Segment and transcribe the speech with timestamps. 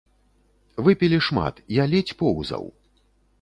[0.87, 2.65] Выпілі шмат, я ледзь поўзаў.